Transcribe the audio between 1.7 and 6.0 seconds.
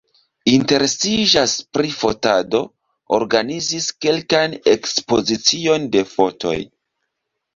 pri fotado, organizis kelkajn ekspoziciojn